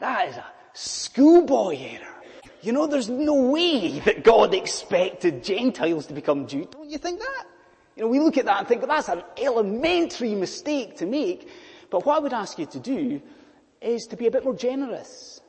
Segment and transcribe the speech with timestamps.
[0.00, 2.06] That is a schoolboy error.
[2.62, 6.66] You know, there's no way that God expected Gentiles to become Jews.
[6.70, 7.44] Don't you think that?
[7.96, 11.48] You know, we look at that and think, well, that's an elementary mistake to make.
[11.90, 13.22] But what I would ask you to do
[13.80, 15.40] is to be a bit more generous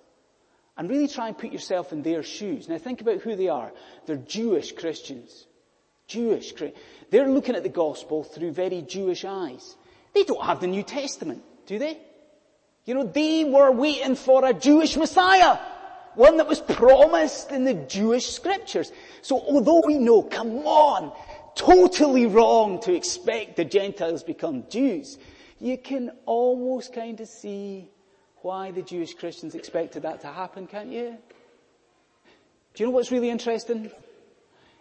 [0.78, 2.70] and really try and put yourself in their shoes.
[2.70, 3.72] Now think about who they are.
[4.06, 5.48] They're Jewish Christians.
[6.08, 6.54] Jewish.
[7.10, 9.76] They're looking at the gospel through very Jewish eyes.
[10.14, 12.00] They don't have the New Testament, do they?
[12.86, 15.60] You know, they were waiting for a Jewish Messiah.
[16.16, 18.92] One that was promised in the Jewish scriptures.
[19.22, 21.14] So although we know, come on,
[21.56, 25.18] totally wrong to expect the Gentiles become Jews,
[25.60, 27.90] you can almost kind of see
[28.42, 31.18] why the Jewish Christians expected that to happen, can't you?
[32.74, 33.92] Do you know what's really interesting?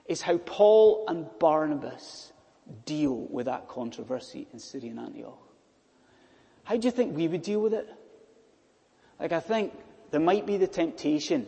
[0.07, 2.33] Is how Paul and Barnabas
[2.85, 5.50] deal with that controversy in Syrian Antioch.
[6.65, 7.89] How do you think we would deal with it?
[9.19, 9.73] Like I think
[10.11, 11.47] there might be the temptation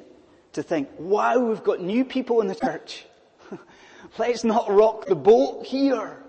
[0.52, 3.04] to think, wow, we've got new people in the church.
[4.18, 6.22] Let's not rock the boat here.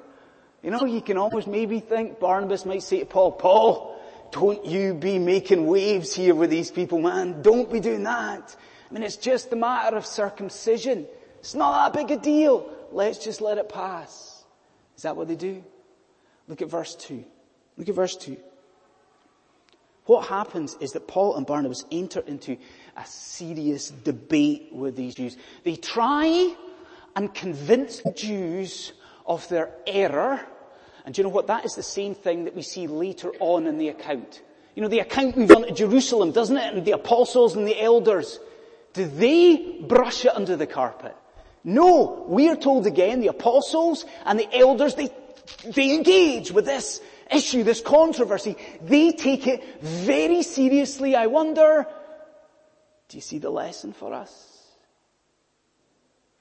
[0.61, 3.99] You know, you can almost maybe think Barnabas might say to Paul, Paul,
[4.31, 7.41] don't you be making waves here with these people, man.
[7.41, 8.55] Don't be doing that.
[8.89, 11.05] I mean, it's just a matter of circumcision.
[11.39, 12.69] It's not that big a deal.
[12.91, 14.43] Let's just let it pass.
[14.95, 15.63] Is that what they do?
[16.47, 17.25] Look at verse 2.
[17.77, 18.37] Look at verse 2.
[20.05, 22.57] What happens is that Paul and Barnabas enter into
[22.97, 25.37] a serious debate with these Jews.
[25.63, 26.55] They try
[27.15, 28.91] and convince the Jews
[29.25, 30.41] of their error.
[31.05, 31.47] And do you know what?
[31.47, 34.41] That is the same thing that we see later on in the account.
[34.75, 36.73] You know, the account we've done to Jerusalem, doesn't it?
[36.73, 38.39] And the apostles and the elders.
[38.93, 41.15] Do they brush it under the carpet?
[41.63, 42.25] No.
[42.27, 45.09] We are told again, the apostles and the elders, they,
[45.63, 46.99] they engage with this
[47.33, 48.55] issue, this controversy.
[48.81, 51.15] They take it very seriously.
[51.15, 51.85] I wonder,
[53.09, 54.53] do you see the lesson for us?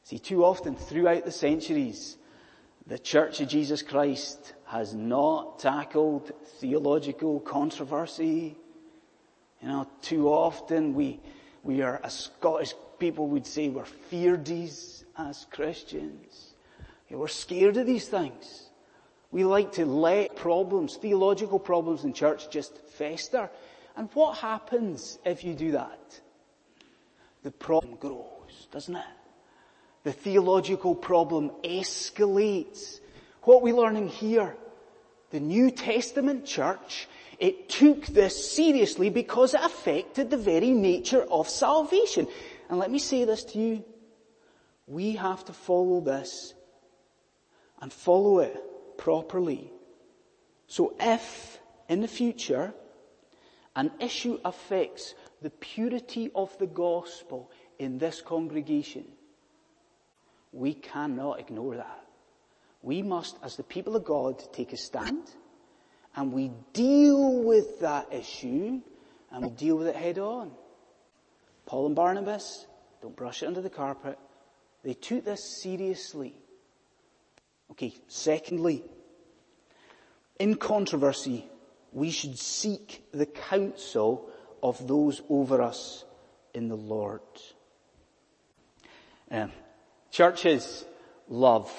[0.05, 2.17] See, too often throughout the centuries,
[2.87, 8.57] the Church of Jesus Christ has not tackled theological controversy.
[9.61, 11.21] You know, too often we,
[11.63, 16.55] we are, as Scottish people would say, we're feardies as Christians.
[17.11, 18.71] we're scared of these things.
[19.33, 23.51] We like to let problems, theological problems in church just fester.
[23.97, 26.21] And what happens if you do that?
[27.43, 29.05] The problem grows, doesn't it?
[30.05, 33.01] The theological problem escalates.
[33.43, 34.55] What are we learning here?
[35.31, 41.49] The New Testament church, it took this seriously because it affected the very nature of
[41.49, 42.29] salvation.
[42.69, 43.85] And let me say this to you.
[44.87, 46.53] We have to follow this
[47.81, 48.63] and follow it
[49.03, 49.69] properly.
[50.69, 51.59] So if,
[51.89, 52.73] in the future,
[53.75, 59.05] an issue affects the purity of the gospel in this congregation,
[60.53, 62.05] we cannot ignore that.
[62.81, 65.29] We must, as the people of God, take a stand
[66.15, 68.83] and we deal with that issue
[69.33, 70.53] and we deal with it head on.
[71.67, 72.67] Paul and Barnabas,
[73.01, 74.17] don't brush it under the carpet.
[74.85, 76.37] They took this seriously.
[77.73, 78.85] Okay, secondly,
[80.39, 81.47] in controversy,
[81.91, 84.29] we should seek the counsel
[84.63, 86.05] of those over us
[86.53, 87.23] in the Lord.
[89.31, 89.53] Um,
[90.11, 90.85] churches
[91.29, 91.73] love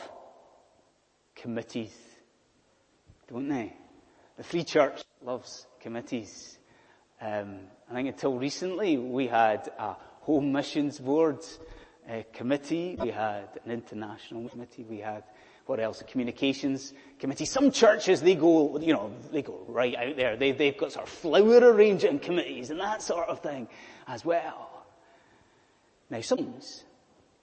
[1.35, 1.95] committees,
[3.27, 3.73] don't they?
[4.37, 6.57] The Free Church loves committees.
[7.21, 11.45] Um, I think until recently we had a home missions board
[12.09, 15.23] uh, committee, we had an international committee, we had
[15.65, 15.99] what else?
[15.99, 17.45] The communications committee.
[17.45, 20.35] Some churches, they go, you know, they go right out there.
[20.35, 23.67] They, they've got sort of flower arranging committees and that sort of thing
[24.07, 24.85] as well.
[26.09, 26.83] Now, sometimes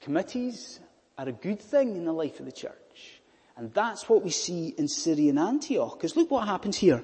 [0.01, 0.81] committees
[1.17, 3.21] are a good thing in the life of the church.
[3.57, 5.95] And that's what we see in Syrian Antioch.
[5.95, 7.03] Because look what happens here.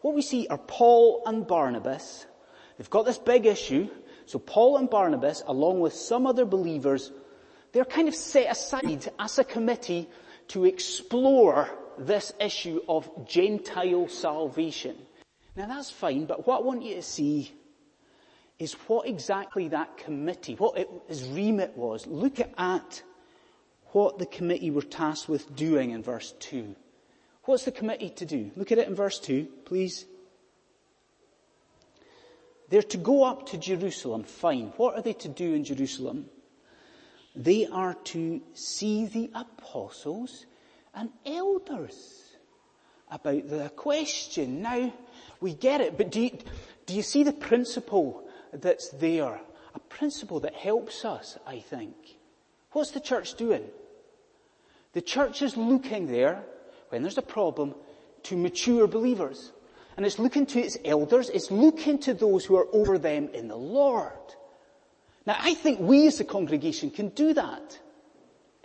[0.00, 2.26] What we see are Paul and Barnabas.
[2.76, 3.88] They've got this big issue.
[4.26, 7.10] So Paul and Barnabas, along with some other believers,
[7.72, 10.08] they're kind of set aside as a committee
[10.48, 11.68] to explore
[11.98, 14.96] this issue of Gentile salvation.
[15.56, 17.52] Now that's fine, but what I want you to see
[18.58, 20.78] is what exactly that committee, what
[21.08, 22.06] its remit was.
[22.06, 23.02] Look at
[23.92, 26.74] what the committee were tasked with doing in verse 2.
[27.44, 28.50] What's the committee to do?
[28.56, 30.04] Look at it in verse 2, please.
[32.68, 34.24] They're to go up to Jerusalem.
[34.24, 34.74] Fine.
[34.76, 36.26] What are they to do in Jerusalem?
[37.38, 40.44] They are to see the apostles
[40.92, 42.34] and elders
[43.10, 44.60] about the question.
[44.60, 44.92] Now,
[45.40, 46.38] we get it, but do you,
[46.88, 49.40] Do you see the principle that's there?
[49.74, 51.94] A principle that helps us, I think.
[52.72, 53.62] What's the church doing?
[54.94, 56.42] The church is looking there,
[56.88, 57.74] when there's a problem,
[58.24, 59.52] to mature believers.
[59.98, 63.48] And it's looking to its elders, it's looking to those who are over them in
[63.48, 64.12] the Lord.
[65.28, 67.78] Now I think we as a congregation can do that.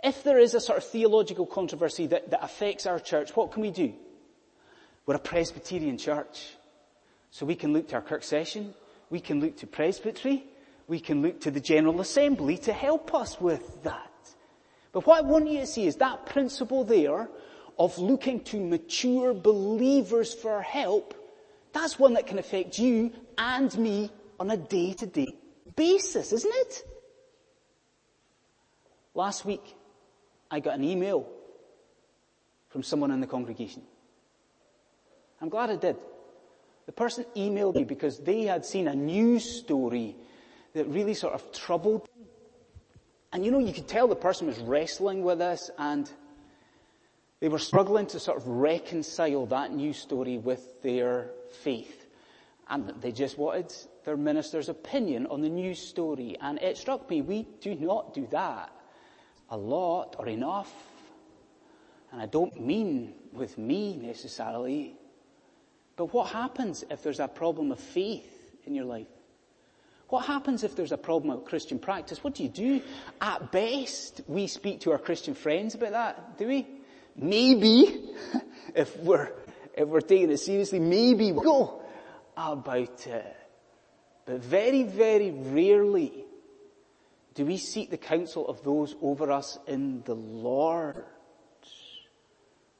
[0.02, 3.60] If there is a sort of theological controversy that, that affects our church, what can
[3.60, 3.92] we do?
[5.04, 6.54] We're a Presbyterian church.
[7.30, 8.72] So we can look to our Kirk session,
[9.10, 10.44] we can look to presbytery,
[10.88, 14.10] we can look to the General Assembly to help us with that.
[14.92, 17.28] But what I want you to see is that principle there
[17.78, 21.12] of looking to mature believers for help,
[21.74, 25.34] that's one that can affect you and me on a day-to-day
[25.76, 26.84] basis, isn't it?
[29.14, 29.76] Last week,
[30.50, 31.28] I got an email
[32.68, 33.82] from someone in the congregation.
[35.40, 35.96] I'm glad I did.
[36.86, 40.16] The person emailed me because they had seen a news story
[40.74, 42.26] that really sort of troubled them.
[43.32, 46.10] And you know, you could tell the person was wrestling with this and
[47.40, 51.30] they were struggling to sort of reconcile that news story with their
[51.62, 52.03] faith.
[52.68, 53.74] And they just wanted
[54.04, 56.36] their minister's opinion on the news story.
[56.40, 58.72] And it struck me, we do not do that
[59.50, 60.72] a lot or enough.
[62.12, 64.96] And I don't mean with me necessarily.
[65.96, 69.08] But what happens if there's a problem of faith in your life?
[70.08, 72.22] What happens if there's a problem of Christian practice?
[72.22, 72.82] What do you do?
[73.20, 76.66] At best, we speak to our Christian friends about that, do we?
[77.16, 78.10] Maybe,
[78.74, 79.32] if we're,
[79.74, 81.83] if we're taking it seriously, maybe we'll go
[82.36, 83.36] about it.
[84.26, 86.24] But very, very rarely
[87.34, 91.04] do we seek the counsel of those over us in the Lord.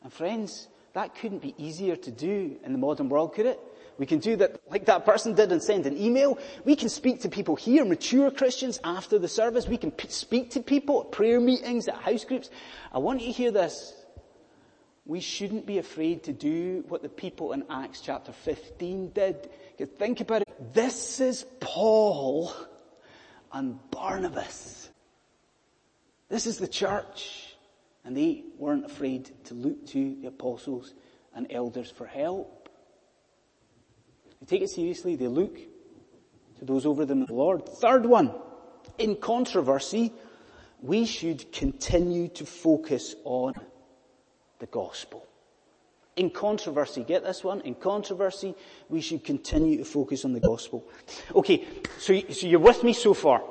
[0.02, 3.60] And friends, that couldn't be easier to do in the modern world, could it?
[3.98, 6.38] We can do that like that person did and send an email.
[6.64, 9.68] We can speak to people here, mature Christians, after the service.
[9.68, 12.50] We can p- speak to people at prayer meetings, at house groups.
[12.92, 14.03] I want you to hear this.
[15.06, 19.50] We shouldn't be afraid to do what the people in Acts chapter 15 did.
[19.76, 20.72] Because think about it.
[20.72, 22.52] This is Paul
[23.52, 24.88] and Barnabas.
[26.30, 27.54] This is the church.
[28.04, 30.94] And they weren't afraid to look to the apostles
[31.34, 32.68] and elders for help.
[34.40, 35.16] They take it seriously.
[35.16, 35.58] They look
[36.58, 37.68] to those over them, the Lord.
[37.68, 38.34] Third one,
[38.98, 40.12] in controversy,
[40.80, 43.54] we should continue to focus on
[44.58, 45.26] the gospel.
[46.16, 47.60] In controversy, get this one?
[47.62, 48.54] In controversy,
[48.88, 50.84] we should continue to focus on the gospel.
[51.34, 51.66] Okay,
[51.98, 53.42] so, so you're with me so far.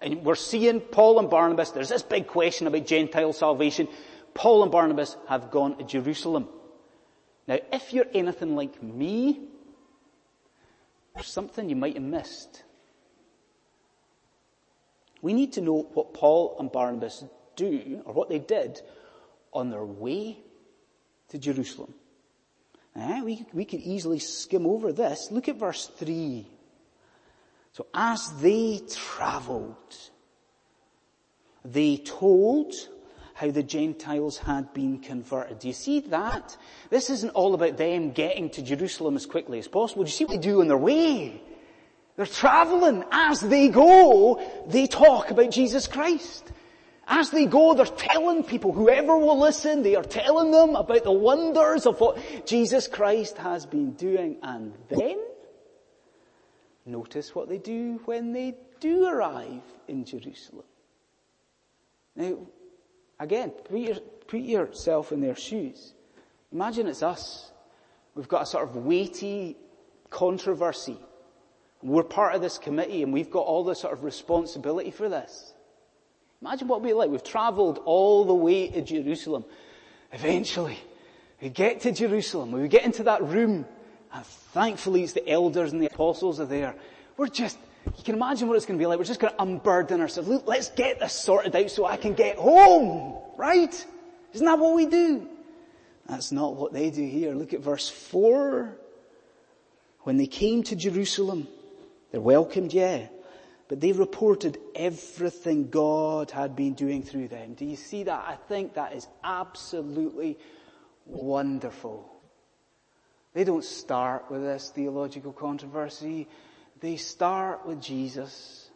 [0.00, 3.88] And we're seeing Paul and Barnabas, there's this big question about Gentile salvation.
[4.32, 6.48] Paul and Barnabas have gone to Jerusalem.
[7.46, 9.40] Now, if you're anything like me,
[11.14, 12.64] there's something you might have missed.
[15.20, 17.24] We need to know what Paul and Barnabas
[17.56, 18.80] do, or what they did,
[19.54, 20.38] on their way
[21.28, 21.94] to Jerusalem.
[22.96, 25.28] Eh, we, we could easily skim over this.
[25.30, 26.46] Look at verse 3.
[27.72, 29.96] So as they traveled,
[31.64, 32.72] they told
[33.34, 35.58] how the Gentiles had been converted.
[35.58, 36.56] Do you see that?
[36.90, 40.04] This isn't all about them getting to Jerusalem as quickly as possible.
[40.04, 41.42] Do you see what they do on their way?
[42.16, 43.02] They're traveling.
[43.10, 46.52] As they go, they talk about Jesus Christ.
[47.06, 51.12] As they go, they're telling people, whoever will listen, they are telling them about the
[51.12, 54.36] wonders of what Jesus Christ has been doing.
[54.42, 55.18] And then,
[56.86, 60.64] Notice what they do when they do arrive in Jerusalem.
[62.14, 62.38] Now,
[63.18, 63.96] again, put, your,
[64.26, 65.94] put yourself in their shoes.
[66.52, 67.50] Imagine it's us.
[68.14, 69.56] We've got a sort of weighty
[70.10, 70.98] controversy.
[71.82, 75.53] We're part of this committee and we've got all the sort of responsibility for this.
[76.44, 77.08] Imagine what it'd be like.
[77.08, 79.46] We've travelled all the way to Jerusalem.
[80.12, 80.78] Eventually,
[81.40, 82.52] we get to Jerusalem.
[82.52, 83.64] We get into that room
[84.12, 86.74] and thankfully it's the elders and the apostles are there.
[87.16, 87.56] We're just,
[87.96, 88.98] you can imagine what it's going to be like.
[88.98, 90.28] We're just going to unburden ourselves.
[90.28, 93.16] Look, let's get this sorted out so I can get home.
[93.38, 93.86] Right?
[94.34, 95.26] Isn't that what we do?
[96.06, 97.32] That's not what they do here.
[97.32, 98.76] Look at verse 4.
[100.02, 101.48] When they came to Jerusalem,
[102.12, 103.06] they're welcomed, yeah.
[103.74, 107.54] But they reported everything God had been doing through them.
[107.54, 108.24] Do you see that?
[108.24, 110.38] I think that is absolutely
[111.06, 112.08] wonderful.
[113.32, 116.28] They don't start with this theological controversy.
[116.78, 118.70] They start with Jesus.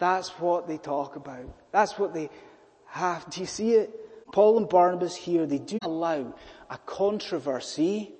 [0.00, 1.46] That's what they talk about.
[1.70, 2.30] That's what they
[2.86, 3.30] have.
[3.30, 4.32] Do you see it?
[4.32, 6.34] Paul and Barnabas here, they do allow
[6.68, 8.10] a controversy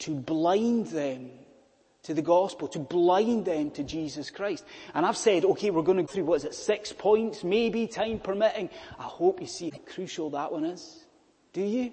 [0.00, 1.30] to blind them
[2.04, 4.64] to the gospel, to blind them to Jesus Christ.
[4.94, 8.70] And I've said, okay, we're going through, what is it, six points, maybe, time permitting.
[8.98, 11.04] I hope you see how crucial that one is.
[11.52, 11.92] Do you?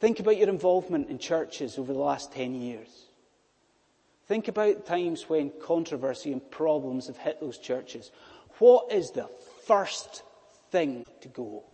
[0.00, 2.88] Think about your involvement in churches over the last 10 years.
[4.26, 8.10] Think about times when controversy and problems have hit those churches.
[8.58, 9.28] What is the
[9.66, 10.22] first
[10.70, 11.64] thing to go?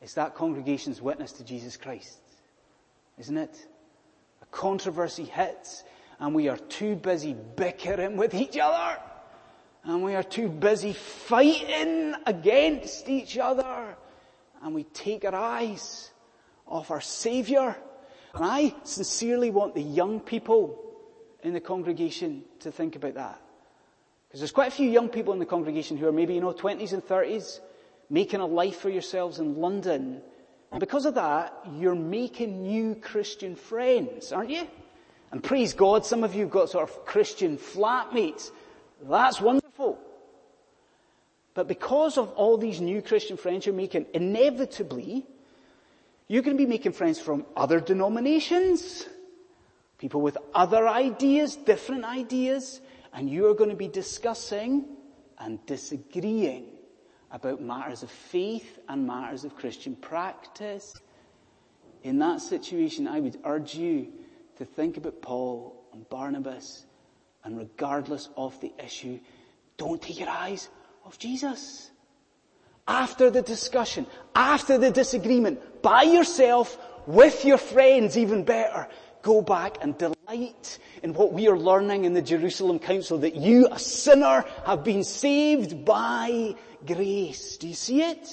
[0.00, 2.18] It's that congregation's witness to Jesus Christ,
[3.18, 3.66] isn't it?
[4.52, 5.82] Controversy hits
[6.20, 9.00] and we are too busy bickering with each other
[9.82, 13.96] and we are too busy fighting against each other
[14.62, 16.12] and we take our eyes
[16.66, 17.76] off our Saviour.
[18.34, 20.78] And I sincerely want the young people
[21.42, 23.40] in the congregation to think about that.
[24.28, 26.52] Because there's quite a few young people in the congregation who are maybe, you know,
[26.52, 27.60] 20s and 30s,
[28.08, 30.22] making a life for yourselves in London.
[30.72, 34.66] And because of that, you're making new Christian friends, aren't you?
[35.30, 38.50] And praise God, some of you have got sort of Christian flatmates.
[39.02, 39.98] That's wonderful.
[41.52, 45.26] But because of all these new Christian friends you're making, inevitably,
[46.26, 49.06] you're going to be making friends from other denominations,
[49.98, 52.80] people with other ideas, different ideas,
[53.12, 54.86] and you're going to be discussing
[55.38, 56.71] and disagreeing
[57.32, 60.94] about matters of faith and matters of Christian practice.
[62.02, 64.12] In that situation, I would urge you
[64.58, 66.84] to think about Paul and Barnabas,
[67.42, 69.18] and regardless of the issue,
[69.78, 70.68] don't take your eyes
[71.04, 71.90] off Jesus
[72.86, 78.88] after the discussion, after the disagreement, by yourself, with your friends even better,
[79.22, 83.68] go back and delight in what we are learning in the Jerusalem Council, that you,
[83.70, 86.54] a sinner, have been saved by
[86.86, 87.56] grace.
[87.56, 88.28] Do you see it?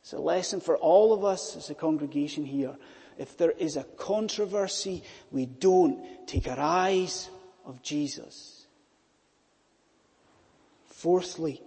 [0.00, 2.76] It's a lesson for all of us as a congregation here.
[3.18, 7.28] If there is a controversy, we don't take our eyes
[7.66, 8.66] of Jesus.
[10.86, 11.60] Fourthly,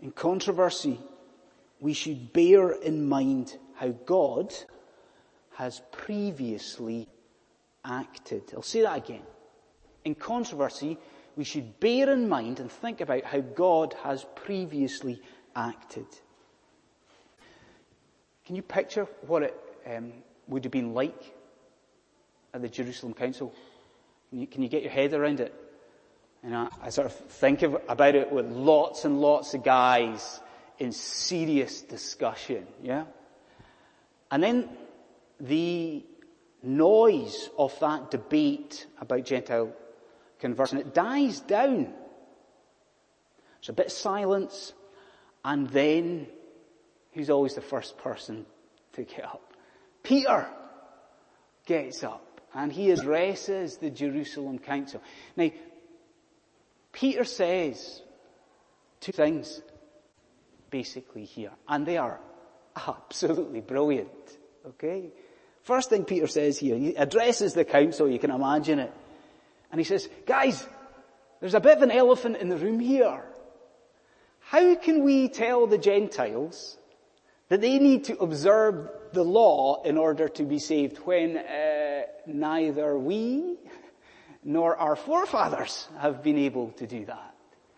[0.00, 1.00] in controversy,
[1.80, 4.54] we should bear in mind how God
[5.54, 7.08] has previously
[7.84, 8.42] acted.
[8.54, 9.22] I'll say that again.
[10.04, 10.98] In controversy,
[11.36, 15.20] we should bear in mind and think about how God has previously
[15.54, 16.06] acted.
[18.46, 19.54] Can you picture what it
[19.86, 20.12] um,
[20.48, 21.34] would have been like
[22.54, 23.52] at the Jerusalem Council?
[24.30, 25.54] Can you, can you get your head around it?
[26.42, 30.40] You know, I sort of think of, about it with lots and lots of guys
[30.78, 33.04] in serious discussion, yeah?
[34.30, 34.68] And then
[35.40, 36.04] the
[36.62, 39.72] noise of that debate about Gentile
[40.46, 41.92] conversion, it dies down.
[43.60, 44.72] There's a bit of silence,
[45.44, 46.26] and then
[47.12, 48.46] who's always the first person
[48.92, 49.52] to get up?
[50.02, 50.46] Peter
[51.64, 55.02] gets up, and he addresses the Jerusalem council.
[55.36, 55.50] Now,
[56.92, 58.02] Peter says
[59.00, 59.60] two things
[60.70, 62.20] basically here, and they are
[62.76, 64.38] absolutely brilliant.
[64.66, 65.10] Okay?
[65.62, 68.92] First thing Peter says here, he addresses the council, you can imagine it.
[69.70, 70.66] And he says, guys,
[71.40, 73.22] there's a bit of an elephant in the room here.
[74.40, 76.78] How can we tell the Gentiles
[77.48, 82.98] that they need to observe the law in order to be saved when uh, neither
[82.98, 83.56] we
[84.44, 87.34] nor our forefathers have been able to do that.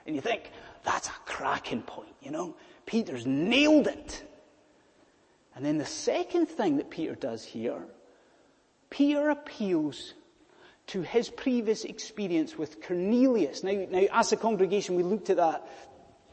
[0.07, 0.51] And you think,
[0.85, 2.57] that's a cracking point, you know?
[2.85, 4.23] Peter's nailed it.
[5.57, 7.83] And then the second thing that Peter does here,
[8.91, 10.15] Peter appeals
[10.89, 13.63] to his previous experience with Cornelius.
[13.63, 15.67] Now, now as a congregation, we looked at that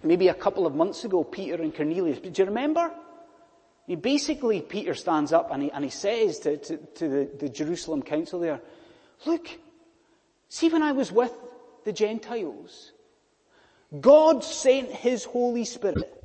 [0.03, 2.19] maybe a couple of months ago, Peter and Cornelius.
[2.19, 2.91] But do you remember?
[3.87, 7.49] He basically, Peter stands up and he, and he says to, to, to the, the
[7.49, 8.61] Jerusalem council there,
[9.25, 9.47] look,
[10.49, 11.33] See, when I was with
[11.83, 12.91] the Gentiles,
[13.99, 16.23] God sent His Holy Spirit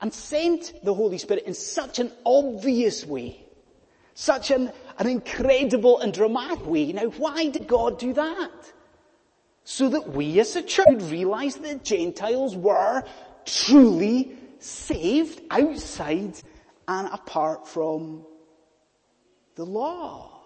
[0.00, 3.44] and sent the Holy Spirit in such an obvious way,
[4.14, 6.92] such an, an incredible and dramatic way.
[6.92, 8.72] Now, why did God do that?
[9.64, 13.02] So that we as a church would realize that Gentiles were
[13.46, 16.34] truly saved outside
[16.86, 18.26] and apart from
[19.54, 20.42] the law.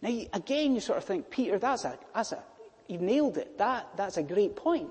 [0.00, 2.42] Now, again, you sort of think, Peter, that's a, that's a,
[2.88, 3.58] you've nailed it.
[3.58, 4.90] That, that's a great point.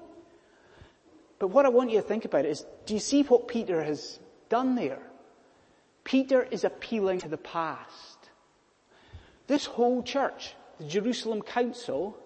[1.39, 4.19] But what I want you to think about is, do you see what Peter has
[4.47, 5.01] done there?
[6.03, 8.29] Peter is appealing to the past.
[9.47, 12.17] This whole church, the Jerusalem Council,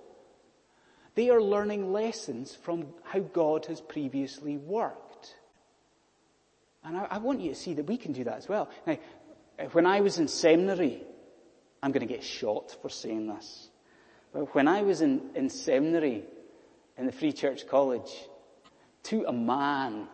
[1.16, 5.36] they are learning lessons from how God has previously worked.
[6.84, 8.70] And I, I want you to see that we can do that as well.
[8.86, 8.98] Now,
[9.58, 11.02] eh, when I was in seminary,
[11.82, 13.70] I'm going to get shot for saying this.
[14.34, 16.26] But when I was in, in seminary
[16.98, 18.12] in the Free Church College,
[19.04, 20.08] to a man,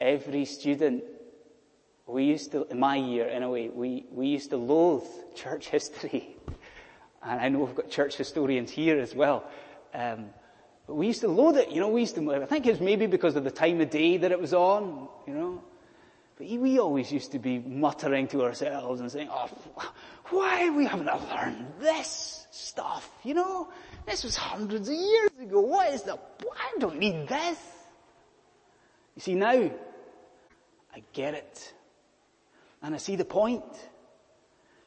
[0.00, 1.04] every student,
[2.12, 6.36] we used to, in my year anyway, we, we used to loathe church history.
[7.22, 9.44] And I know we've got church historians here as well.
[9.92, 10.26] Um,
[10.86, 12.80] but we used to loathe it, you know, we used to, I think it was
[12.80, 15.62] maybe because of the time of day that it was on, you know.
[16.36, 19.48] But we always used to be muttering to ourselves and saying, oh,
[20.30, 23.68] why we haven't learned this stuff, you know?
[24.06, 25.60] This was hundreds of years ago.
[25.60, 27.58] What is the, I don't need this.
[29.16, 29.70] You see now,
[30.94, 31.74] I get it.
[32.82, 33.64] And I see the point.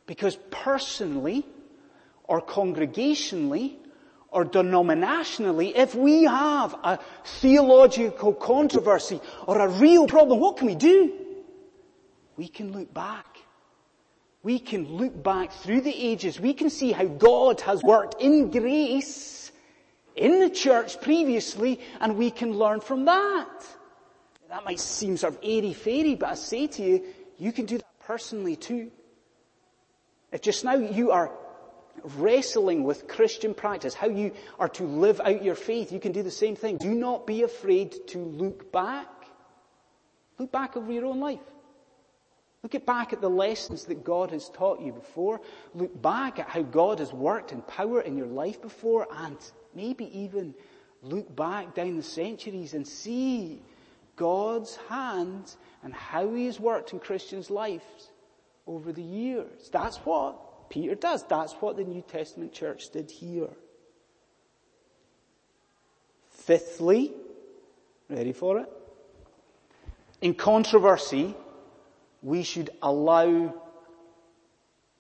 [0.06, 1.46] Because personally,
[2.26, 3.76] or congregationally,
[4.30, 10.76] or denominationally, if we have a theological controversy or a real problem, what can we
[10.76, 11.14] do?
[12.36, 13.38] We can look back.
[14.42, 16.40] We can look back through the ages.
[16.40, 19.52] We can see how God has worked in grace
[20.16, 23.66] in the church previously and we can learn from that.
[24.50, 27.04] That might seem sort of airy-fairy, but I say to you,
[27.38, 28.92] you can do that personally too.
[30.32, 31.32] If just now you are
[32.18, 36.24] wrestling with Christian practice, how you are to live out your faith, you can do
[36.24, 36.78] the same thing.
[36.78, 39.08] Do not be afraid to look back.
[40.40, 41.40] Look back over your own life.
[42.64, 45.42] Look back at the lessons that God has taught you before.
[45.76, 49.38] Look back at how God has worked in power in your life before and
[49.76, 50.56] maybe even
[51.02, 53.62] look back down the centuries and see
[54.16, 58.12] God's hand and how He has worked in Christians' lives
[58.66, 59.70] over the years.
[59.72, 61.24] That's what Peter does.
[61.28, 63.50] That's what the New Testament church did here.
[66.30, 67.14] Fifthly,
[68.10, 68.70] ready for it?
[70.22, 71.36] In controversy,
[72.22, 73.54] we should allow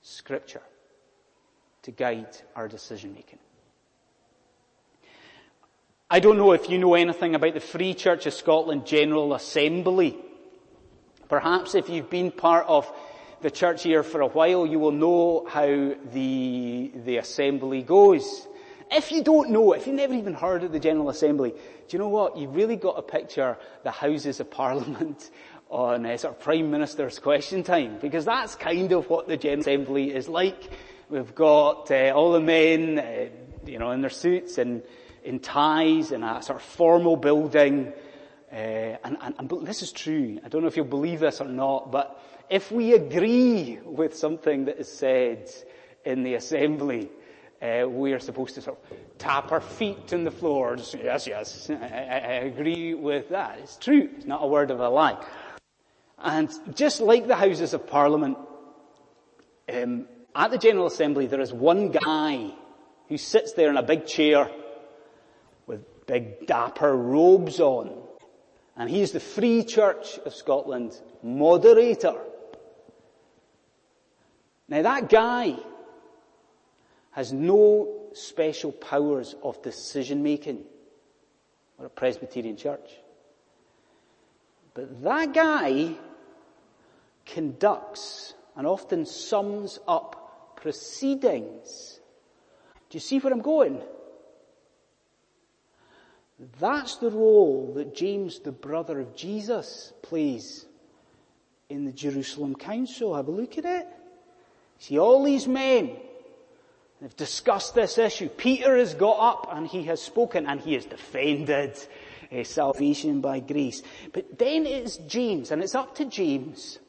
[0.01, 0.61] scripture
[1.83, 3.39] to guide our decision making.
[6.09, 10.17] I don't know if you know anything about the Free Church of Scotland General Assembly.
[11.33, 12.87] Perhaps if you've been part of
[13.41, 18.47] the church here for a while, you will know how the, the assembly goes.
[18.91, 21.57] If you don't know, if you've never even heard of the General Assembly, do
[21.89, 22.37] you know what?
[22.37, 25.31] You've really got to picture the Houses of Parliament
[25.71, 29.61] on uh, sort of Prime Minister's question time, because that's kind of what the General
[29.61, 30.69] Assembly is like.
[31.09, 33.29] We've got uh, all the men, uh,
[33.65, 34.83] you know, in their suits and
[35.23, 37.91] in ties in a sort of formal building.
[38.53, 40.39] Uh, and, and, and this is true.
[40.45, 44.65] I don't know if you'll believe this or not, but if we agree with something
[44.65, 45.49] that is said
[46.05, 47.09] in the assembly,
[47.63, 50.75] uh, we are supposed to sort of tap our feet on the floor.
[50.75, 53.57] Just, yes, yes, I, I, agree with that.
[53.57, 54.09] It's true.
[54.17, 55.25] It's not a word of a lie.
[56.19, 58.37] And just like the Houses of Parliament,
[59.73, 62.51] um, at the General Assembly there is one guy
[63.09, 64.51] who sits there in a big chair
[65.65, 68.03] with big dapper robes on.
[68.75, 72.15] And he's the Free Church of Scotland moderator.
[74.67, 75.55] Now that guy
[77.11, 80.63] has no special powers of decision making
[81.77, 82.89] or a Presbyterian church.
[84.73, 85.95] But that guy
[87.25, 91.99] conducts and often sums up proceedings.
[92.89, 93.81] Do you see where I'm going?
[96.59, 100.65] That's the role that James, the brother of Jesus, plays
[101.69, 103.15] in the Jerusalem Council.
[103.15, 103.87] Have a look at it.
[104.79, 105.95] See, all these men
[107.01, 108.29] have discussed this issue.
[108.29, 111.77] Peter has got up and he has spoken and he has defended
[112.31, 113.83] uh, salvation by grace.
[114.11, 116.79] But then it's James, and it's up to James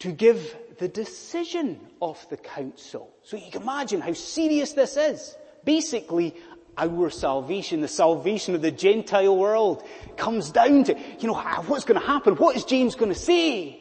[0.00, 3.10] to give the decision of the council.
[3.22, 5.36] So you can imagine how serious this is.
[5.64, 6.34] Basically,
[6.76, 9.84] our salvation, the salvation of the Gentile world,
[10.16, 11.34] comes down to, you know,
[11.66, 12.34] what's going to happen?
[12.34, 13.80] What is James going to say?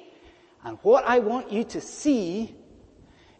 [0.64, 2.56] And what I want you to see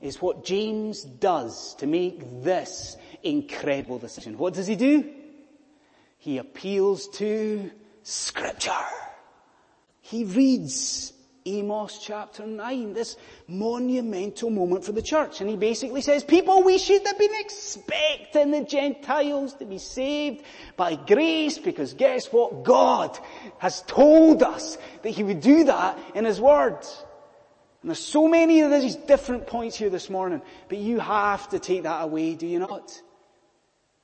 [0.02, 4.38] is what James does to make this incredible decision.
[4.38, 5.10] What does he do?
[6.18, 8.72] He appeals to scripture.
[10.02, 11.14] He reads
[11.46, 15.42] Amos chapter 9, this monumental moment for the church.
[15.42, 20.44] And he basically says, people, we should have been expecting the Gentiles to be saved
[20.78, 22.64] by grace because guess what?
[22.64, 23.18] God
[23.58, 27.04] has told us that he would do that in his words.
[27.82, 31.60] And there's so many of these different points here this morning, but you have to
[31.60, 33.02] take that away, do you not?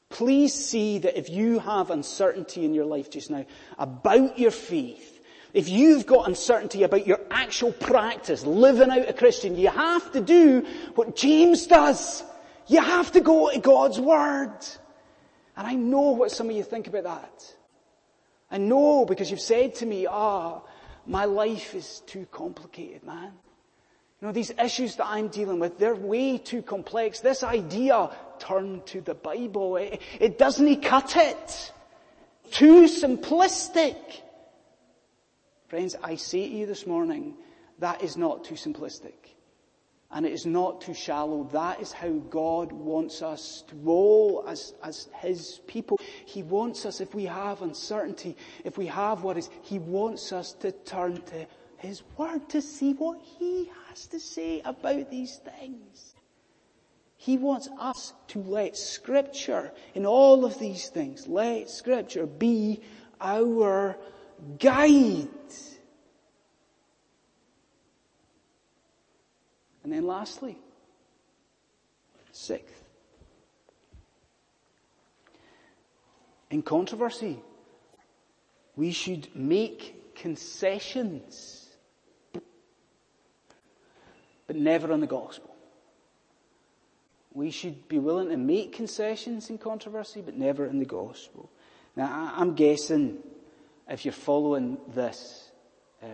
[0.10, 3.45] Please see that if you have uncertainty in your life just now
[3.78, 5.18] about your faith,
[5.54, 10.22] if you've got uncertainty about your actual practice, living out a Christian, you have to
[10.22, 12.24] do what James does.
[12.68, 14.58] You have to go to God's Word.
[15.58, 17.56] And I know what some of you think about that.
[18.52, 20.62] I know because you've said to me, ah,
[21.06, 23.34] my life is too complicated, man.
[24.22, 27.22] You know, these issues that I'm dealing with, they're way too complex.
[27.22, 31.72] This idea, turn to the Bible, it, it doesn't cut it.
[32.52, 33.96] Too simplistic.
[35.69, 37.36] Friends, I say to you this morning,
[37.77, 39.13] that is not too simplistic.
[40.12, 41.47] And it is not too shallow.
[41.53, 45.99] That is how God wants us to roll as, as His people.
[46.25, 50.71] He wants us, if we have uncertainty, if we have worries, He wants us to
[50.71, 51.45] turn to
[51.77, 56.15] His Word to see what He has to say about these things.
[57.15, 62.82] He wants us to let Scripture, in all of these things, let Scripture be
[63.21, 63.95] our
[64.60, 65.28] guide.
[69.84, 70.58] And then lastly,
[72.32, 72.84] sixth,
[76.52, 77.39] in controversy,
[78.75, 81.69] we should make concessions,
[84.45, 85.56] but never on the gospel.
[87.34, 91.49] We should be willing to make concessions in controversy, but never in the gospel.
[91.95, 93.19] Now, I'm guessing
[93.89, 95.52] if you're following this
[96.04, 96.08] uh,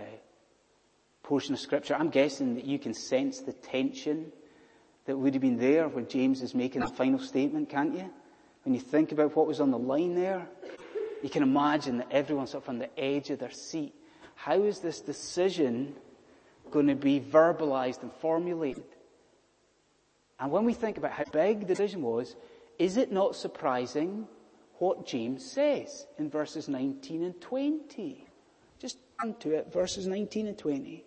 [1.23, 4.31] portion of scripture, I'm guessing that you can sense the tension
[5.05, 8.09] that would have been there when James is making the final statement, can't you?
[8.63, 10.47] When you think about what was on the line there,
[11.21, 13.93] you can imagine that everyone's of on the edge of their seat.
[14.35, 15.95] How is this decision
[16.71, 18.85] going to be verbalized and formulated?
[20.39, 22.35] And when we think about how big the decision was,
[22.79, 24.27] is it not surprising
[24.79, 28.27] what James says in verses 19 and 20?
[28.79, 31.03] Just turn to it, verses 19 and 20.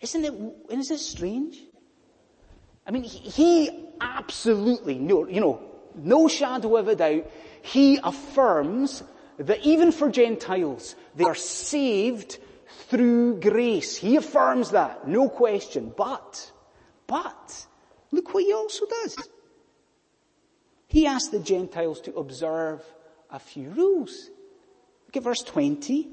[0.00, 0.34] Isn't it,
[0.70, 1.58] isn't it strange?
[2.86, 5.62] I mean, he absolutely, no, you know,
[5.96, 7.30] no shadow of a doubt,
[7.62, 9.02] he affirms
[9.38, 12.38] that even for Gentiles, they are saved
[12.88, 13.96] through grace.
[13.96, 15.92] He affirms that, no question.
[15.96, 16.52] But,
[17.06, 17.66] but,
[18.12, 19.16] look what he also does.
[20.86, 22.82] He asks the Gentiles to observe
[23.30, 24.30] a few rules.
[25.06, 26.08] Look at verse 20.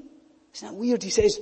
[0.54, 1.02] Isn't that weird?
[1.02, 1.38] He says,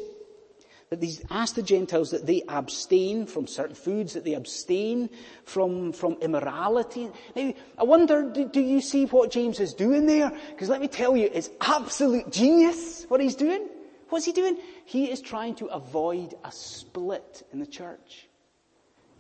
[0.92, 5.08] that he's asked the Gentiles that they abstain from certain foods, that they abstain
[5.46, 7.08] from, from immorality.
[7.34, 10.30] Now, I wonder, do, do you see what James is doing there?
[10.50, 13.70] Because let me tell you, it's absolute genius what he's doing.
[14.10, 14.58] What's he doing?
[14.84, 18.28] He is trying to avoid a split in the church.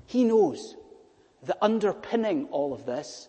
[0.04, 0.76] He knows
[1.44, 3.28] that underpinning all of this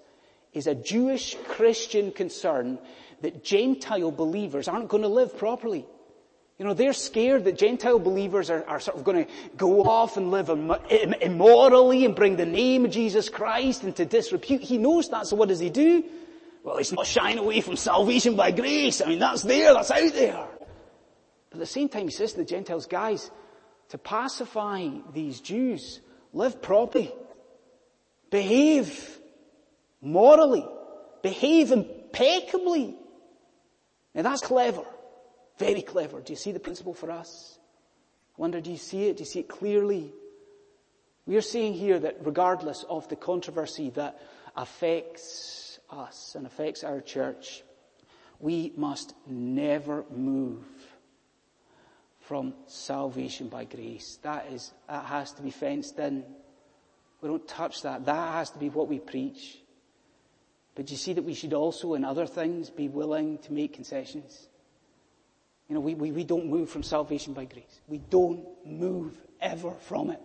[0.54, 2.80] is a Jewish Christian concern
[3.22, 5.86] that Gentile believers aren't going to live properly.
[6.60, 10.18] You know, they're scared that Gentile believers are, are sort of going to go off
[10.18, 14.62] and live immorally and bring the name of Jesus Christ into disrepute.
[14.62, 16.04] He knows that, so what does he do?
[16.64, 19.02] Well, he's not shying away from salvation by grace.
[19.02, 20.48] I mean, that's there, that's out there.
[21.50, 23.32] But at the same time, he says to the Gentiles, guys,
[23.90, 27.14] to pacify these Jews, live properly,
[28.30, 29.20] behave
[30.04, 30.68] morally,
[31.22, 32.96] behave impeccably.
[34.14, 34.84] Now that's clever.
[35.58, 36.20] Very clever.
[36.20, 37.58] Do you see the principle for us?
[38.38, 39.18] I wonder, do you see it?
[39.18, 40.12] Do you see it clearly?
[41.26, 44.20] We are seeing here that regardless of the controversy that
[44.56, 47.64] affects us and affects our church,
[48.40, 50.66] we must never move
[52.22, 54.20] from salvation by grace.
[54.24, 56.24] That is, that has to be fenced in.
[57.22, 58.06] We don't touch that.
[58.06, 59.60] That has to be what we preach.
[60.76, 64.48] But you see that we should also in other things be willing to make concessions.
[65.70, 67.82] You know, we, we, we don't move from salvation by grace.
[67.88, 70.22] We don't move ever from it.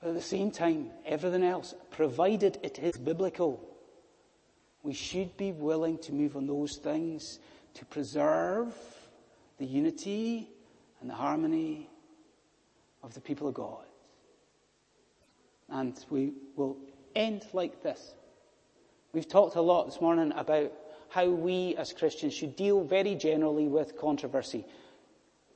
[0.00, 3.60] But at the same time, everything else, provided it is biblical,
[4.82, 7.38] we should be willing to move on those things
[7.74, 8.74] to preserve
[9.58, 10.48] the unity
[11.00, 11.88] and the harmony
[13.02, 13.84] of the people of God.
[15.68, 16.76] And we will
[17.14, 18.14] end like this.
[19.16, 20.74] We've talked a lot this morning about
[21.08, 24.66] how we as Christians should deal very generally with controversy.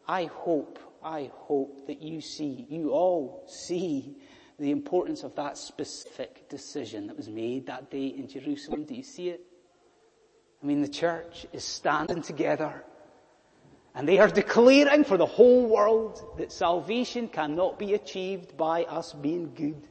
[0.09, 4.17] I hope, I hope that you see, you all see
[4.59, 8.85] the importance of that specific decision that was made that day in Jerusalem.
[8.85, 9.43] Do you see it?
[10.63, 12.83] I mean, the church is standing together
[13.95, 19.13] and they are declaring for the whole world that salvation cannot be achieved by us
[19.13, 19.87] being good.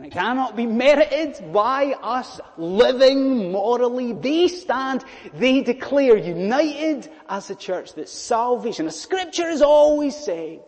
[0.00, 4.14] And it cannot be merited by us living morally.
[4.14, 10.62] They stand, they declare united as a church that salvation, as scripture has always said,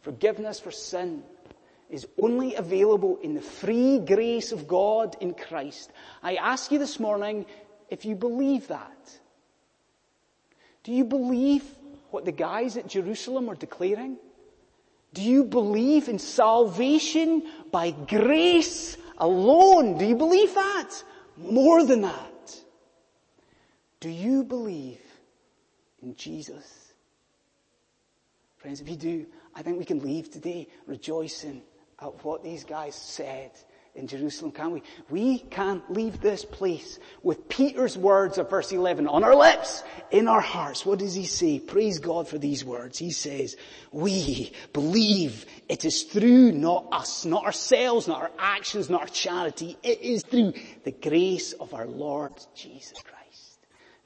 [0.00, 1.22] forgiveness for sin
[1.90, 5.92] is only available in the free grace of God in Christ.
[6.22, 7.44] I ask you this morning
[7.90, 9.18] if you believe that.
[10.84, 11.64] Do you believe
[12.10, 14.16] what the guys at Jerusalem are declaring?
[15.14, 19.98] Do you believe in salvation by grace alone?
[19.98, 20.90] Do you believe that?
[21.36, 22.56] More than that.
[24.00, 25.00] Do you believe
[26.02, 26.92] in Jesus?
[28.56, 31.62] Friends, if you do, I think we can leave today rejoicing
[32.00, 33.50] at what these guys said
[33.94, 34.82] in Jerusalem, can we?
[35.10, 40.28] We can leave this place with Peter's words of verse 11 on our lips, in
[40.28, 40.86] our hearts.
[40.86, 41.58] What does he say?
[41.58, 42.98] Praise God for these words.
[42.98, 43.56] He says,
[43.90, 49.76] we believe it is through not us, not ourselves, not our actions, not our charity.
[49.82, 53.12] It is through the grace of our Lord Jesus Christ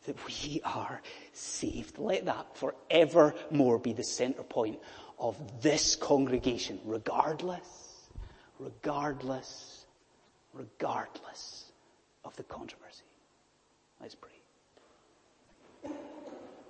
[0.07, 1.01] that we are
[1.33, 1.99] saved.
[1.99, 4.81] Let that forevermore be the center point
[5.19, 8.09] of this congregation, regardless,
[8.59, 9.76] regardless
[10.57, 11.73] regardless
[12.25, 13.05] of the controversy.
[14.01, 14.31] Let's pray.